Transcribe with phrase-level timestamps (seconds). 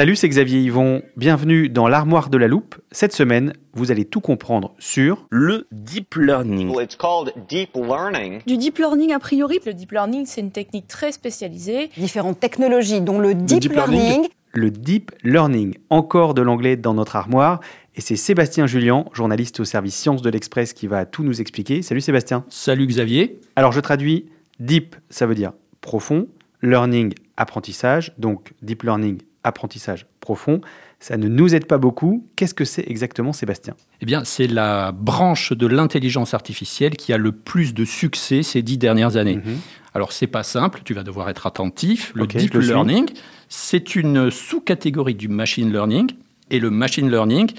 [0.00, 1.02] Salut, c'est Xavier Yvon.
[1.18, 2.76] Bienvenue dans l'armoire de la loupe.
[2.90, 6.72] Cette semaine, vous allez tout comprendre sur le deep learning.
[6.80, 8.40] It's called deep learning.
[8.46, 11.90] Du deep learning a priori Le deep learning, c'est une technique très spécialisée.
[11.98, 14.00] Différentes technologies, dont le deep, deep learning.
[14.00, 14.28] learning.
[14.54, 15.74] le deep learning.
[15.90, 17.60] Encore de l'anglais dans notre armoire.
[17.94, 21.82] Et c'est Sébastien Julien, journaliste au service Sciences de l'Express, qui va tout nous expliquer.
[21.82, 22.46] Salut Sébastien.
[22.48, 23.38] Salut Xavier.
[23.54, 26.26] Alors je traduis deep, ça veut dire profond,
[26.62, 30.60] learning, apprentissage, donc deep learning, apprentissage profond.
[30.98, 32.26] Ça ne nous aide pas beaucoup.
[32.36, 33.74] Qu'est-ce que c'est exactement Sébastien?
[34.00, 38.62] Eh bien, c'est la branche de l'intelligence artificielle qui a le plus de succès ces
[38.62, 39.36] dix dernières années.
[39.36, 39.58] Mhm.
[39.94, 42.12] Alors, c'est pas simple, tu vas devoir être attentif.
[42.14, 43.10] Le deep le learning,
[43.48, 46.12] c'est une sous-catégorie du machine learning.
[46.50, 47.52] Et le machine learning,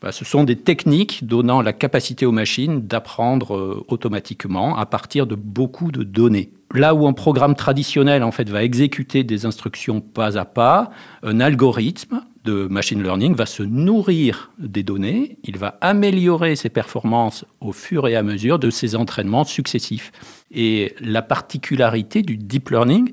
[0.00, 5.26] bah, ce sont des techniques donnant la capacité aux machines d'apprendre euh, automatiquement à partir
[5.26, 6.50] de beaucoup de données.
[6.74, 10.90] Là où un programme traditionnel en fait va exécuter des instructions pas à pas,
[11.22, 17.44] un algorithme de machine learning va se nourrir des données, il va améliorer ses performances
[17.60, 20.12] au fur et à mesure de ses entraînements successifs.
[20.52, 23.10] Et la particularité du deep learning,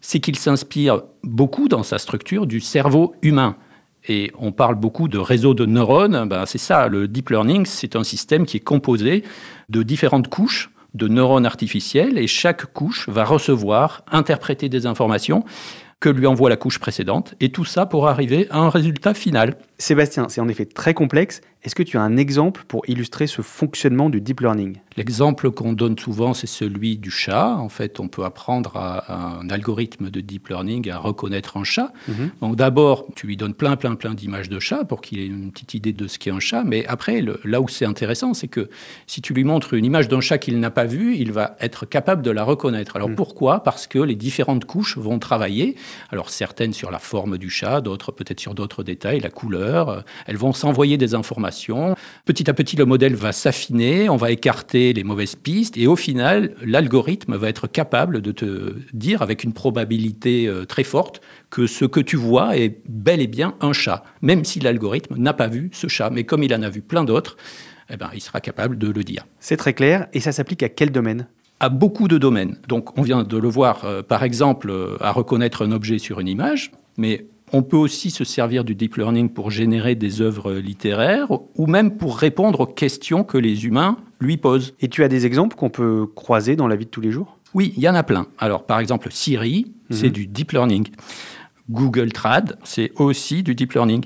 [0.00, 3.56] c'est qu'il s'inspire beaucoup dans sa structure du cerveau humain.
[4.06, 6.28] Et on parle beaucoup de réseaux de neurones.
[6.28, 9.24] Ben, c'est ça, le deep learning, c'est un système qui est composé
[9.68, 15.44] de différentes couches de neurones artificiels et chaque couche va recevoir, interpréter des informations
[16.00, 19.56] que lui envoie la couche précédente et tout ça pour arriver à un résultat final.
[19.78, 21.40] Sébastien, c'est en effet très complexe.
[21.64, 24.76] Est-ce que tu as un exemple pour illustrer ce fonctionnement du deep learning?
[24.96, 27.56] L'exemple qu'on donne souvent, c'est celui du chat.
[27.56, 31.64] En fait, on peut apprendre à, à un algorithme de deep learning à reconnaître un
[31.64, 31.92] chat.
[32.08, 32.30] Mhm.
[32.40, 35.50] Donc d'abord, tu lui donnes plein, plein, plein d'images de chat pour qu'il ait une
[35.50, 36.62] petite idée de ce qu'est un chat.
[36.64, 38.70] Mais après, le- là où c'est intéressant, c'est que
[39.08, 41.86] si tu lui montres une image d'un chat qu'il n'a pas vu, il va être
[41.86, 42.94] capable de la reconnaître.
[42.96, 43.62] Alors pourquoi?
[43.64, 45.74] Parce que les différentes couches vont travailler.
[46.10, 49.67] Alors certaines sur la forme du chat, d'autres peut-être sur d'autres détails, la couleur.
[49.68, 51.94] Euh, Elles vont s'envoyer des informations.
[52.24, 55.96] Petit à petit, le modèle va s'affiner, on va écarter les mauvaises pistes et au
[55.96, 61.20] final, l'algorithme va être capable de te dire avec une probabilité euh, très forte
[61.50, 65.32] que ce que tu vois est bel et bien un chat, même si l'algorithme n'a
[65.32, 66.10] pas vu ce chat.
[66.10, 67.36] Mais comme il en a vu plein d'autres,
[67.90, 70.06] eh ben, il sera capable de le dire C'est très clair.
[70.12, 71.26] Et ça s'applique à quel domaine?
[71.60, 72.56] À beaucoup de domaines.
[72.68, 76.20] Donc on vient de le voir, euh, par exemple, euh, à reconnaître un objet sur
[76.20, 80.54] une image, mais on peut aussi se servir du deep learning pour générer des œuvres
[80.54, 84.74] littéraires ou même pour répondre aux questions que les humains lui posent.
[84.80, 87.38] Et tu as des exemples qu'on peut croiser dans la vie de tous les jours?
[87.54, 88.26] Oui, il y en a plein.
[88.38, 90.88] Alors par exemple, Siri, c'est du deep learning.
[91.70, 94.04] Google Trad, c'est aussi du deep learning.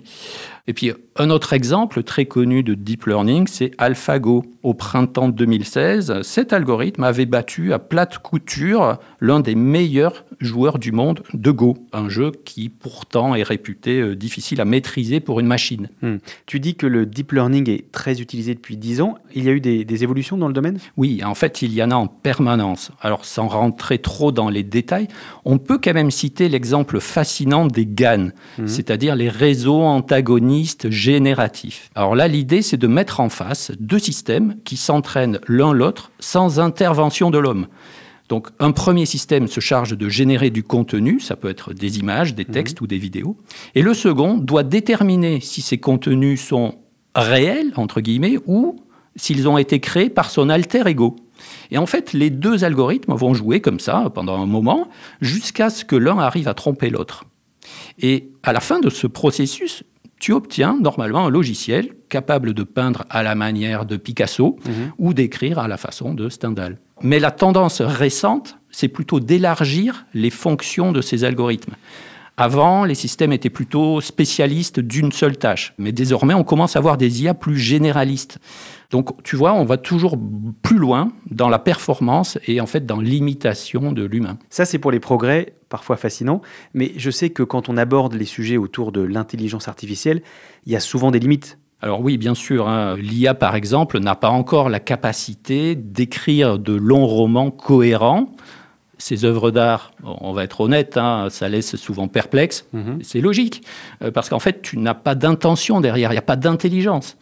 [0.67, 4.45] Et puis, un autre exemple très connu de deep learning, c'est AlphaGo.
[4.63, 10.93] Au printemps 2016, cet algorithme avait battu à plate couture l'un des meilleurs joueurs du
[10.93, 15.47] monde de Go, un jeu qui pourtant est réputé euh, difficile à maîtriser pour une
[15.47, 15.89] machine.
[16.01, 16.17] Hmm.
[16.47, 19.17] Tu dis que le deep learning est très utilisé depuis 10 ans.
[19.35, 20.79] Il y a eu des, des évolutions dans le domaine?
[20.97, 22.91] Oui, en fait, il y en a en permanence.
[23.01, 25.09] Alors, sans rentrer trop dans les détails,
[25.45, 28.31] on peut quand même citer l'exemple fascinant des GAN,
[28.67, 31.91] c'est-à-dire les réseaux antagonistes génératifs.
[31.97, 36.61] Alors là, l'idée, c'est de mettre en face deux systèmes qui s'entraînent l'un l'autre sans
[36.61, 37.67] intervention de l'homme.
[38.29, 42.35] Donc, un premier système se charge de générer du contenu, ça peut être des images,
[42.35, 43.37] des textes ou des vidéos,
[43.75, 46.77] et le second doit déterminer si ces contenus sont
[47.15, 48.77] réels, entre guillemets, ou
[49.17, 51.17] s'ils ont été créés par son alter ego.
[51.73, 54.89] Et en fait, les deux algorithmes vont jouer comme ça pendant un moment
[55.21, 57.25] jusqu'à ce que l'un arrive à tromper l'autre.
[57.99, 59.85] Et à la fin de ce processus,
[60.23, 64.57] tu obtiens normalement un logiciel capable de peindre à la manière de Picasso
[64.97, 66.79] ou d'écrire à la façon de Stendhal.
[67.03, 71.75] Mais la tendance récente, c'est plutôt d'élargir les fonctions de ces algorithmes.
[72.39, 76.97] Avant, les systèmes étaient plutôt spécialistes d'une seule tâche, mais désormais, on commence à avoir
[76.97, 78.39] des IA plus généralistes.
[78.91, 80.19] Donc, tu vois, on va toujours
[80.63, 84.39] plus loin dans la performance et en fait dans l'imitation de l'humain.
[84.49, 86.41] Ça, c'est pour les progrès, parfois fascinants,
[86.75, 90.23] mais je sais que quand on aborde les sujets autour de l'intelligence artificielle,
[90.67, 91.59] il y a souvent des limites.
[91.81, 96.75] Alors oui, bien sûr, hein, l'IA par exemple n'a pas encore la capacité d'écrire de
[96.75, 98.31] longs romans cohérents
[99.03, 102.67] ces œuvres d'art, on va être honnête, hein, ça laisse souvent perplexe.
[103.03, 103.63] C'est logique,
[104.03, 107.17] euh, parce qu'en fait, tu n'as pas d'intention derrière, il n'y a pas d'intelligence.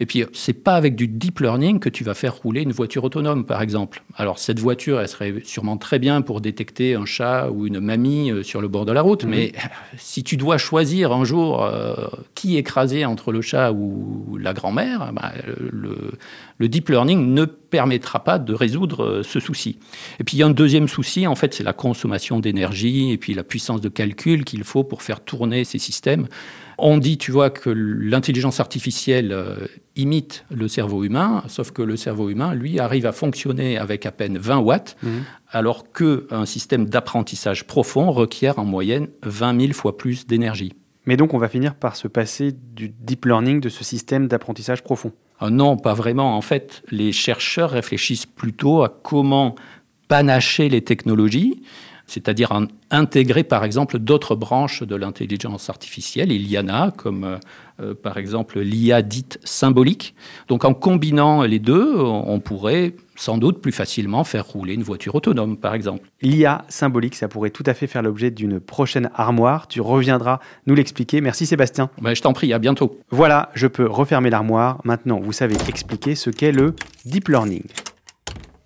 [0.00, 3.02] Et puis, c'est pas avec du deep learning que tu vas faire rouler une voiture
[3.02, 4.04] autonome, par exemple.
[4.16, 8.30] Alors, cette voiture, elle serait sûrement très bien pour détecter un chat ou une mamie
[8.30, 9.24] euh, sur le bord de la route.
[9.24, 9.52] Mais
[9.96, 11.94] si tu dois choisir un jour euh,
[12.36, 16.12] qui écraser entre le chat ou la grand-mère, bah, le,
[16.58, 19.78] le deep learning ne permettra pas de résoudre euh, ce souci.
[20.20, 23.18] Et puis il y a un deuxième souci, en fait, c'est la consommation d'énergie et
[23.18, 26.26] puis la puissance de calcul qu'il faut pour faire tourner ces systèmes.
[26.80, 29.66] On dit, tu vois, que l'intelligence artificielle euh,
[29.96, 34.12] imite le cerveau humain, sauf que le cerveau humain, lui, arrive à fonctionner avec à
[34.12, 34.96] peine 20 watts,
[35.50, 40.72] alors qu'un système d'apprentissage profond requiert en moyenne 20 000 fois plus d'énergie.
[41.06, 44.84] Mais donc, on va finir par se passer du deep learning, de ce système d'apprentissage
[44.84, 45.12] profond.
[45.40, 46.36] Ah non, pas vraiment.
[46.36, 49.54] En fait, les chercheurs réfléchissent plutôt à comment
[50.08, 51.62] panacher les technologies,
[52.06, 56.32] c'est-à-dire en intégrer par exemple d'autres branches de l'intelligence artificielle.
[56.32, 57.36] Il y en a, comme euh,
[57.80, 60.14] euh, par exemple l'IA dite symbolique.
[60.48, 65.14] Donc en combinant les deux, on pourrait sans doute plus facilement faire rouler une voiture
[65.14, 66.08] autonome, par exemple.
[66.22, 69.66] L'IA symbolique, ça pourrait tout à fait faire l'objet d'une prochaine armoire.
[69.66, 71.20] Tu reviendras nous l'expliquer.
[71.20, 71.90] Merci Sébastien.
[72.00, 73.00] Ben, je t'en prie, à bientôt.
[73.10, 74.80] Voilà, je peux refermer l'armoire.
[74.84, 76.74] Maintenant, vous savez expliquer ce qu'est le
[77.04, 77.64] deep learning.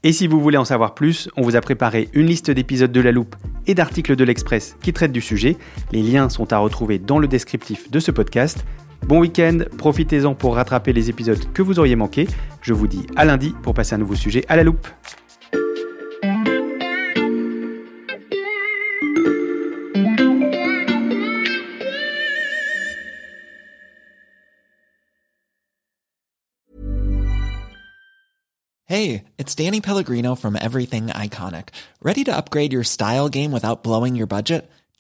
[0.05, 3.01] Et si vous voulez en savoir plus, on vous a préparé une liste d'épisodes de
[3.01, 3.37] La Loupe
[3.69, 5.57] et d'articles de l'Express qui traitent du sujet.
[5.93, 8.65] Les liens sont à retrouver dans le descriptif de ce podcast.
[9.07, 12.29] Bon week-end, profitez-en pour rattraper les épisodes que vous auriez manqués.
[12.63, 14.87] Je vous dis à lundi pour passer un nouveau sujet à la loupe.
[28.87, 31.71] Hey, it's Danny Pellegrino from Everything Iconic.
[32.03, 34.71] Ready to upgrade your style game without blowing your budget?